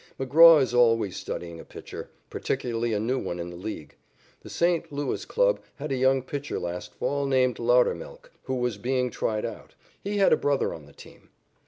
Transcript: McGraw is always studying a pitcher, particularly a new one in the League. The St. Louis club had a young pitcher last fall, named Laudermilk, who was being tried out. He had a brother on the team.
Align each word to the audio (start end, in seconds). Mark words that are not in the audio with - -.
McGraw 0.19 0.59
is 0.59 0.73
always 0.73 1.15
studying 1.15 1.59
a 1.59 1.63
pitcher, 1.63 2.09
particularly 2.31 2.91
a 2.91 2.99
new 2.99 3.19
one 3.19 3.37
in 3.37 3.51
the 3.51 3.55
League. 3.55 3.97
The 4.41 4.49
St. 4.49 4.91
Louis 4.91 5.25
club 5.25 5.59
had 5.75 5.91
a 5.91 5.95
young 5.95 6.23
pitcher 6.23 6.57
last 6.57 6.95
fall, 6.95 7.27
named 7.27 7.59
Laudermilk, 7.59 8.31
who 8.45 8.55
was 8.55 8.79
being 8.79 9.11
tried 9.11 9.45
out. 9.45 9.75
He 10.03 10.17
had 10.17 10.33
a 10.33 10.37
brother 10.37 10.73
on 10.73 10.87
the 10.87 10.91
team. 10.93 11.29